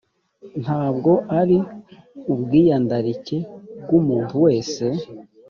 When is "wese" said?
4.45-4.85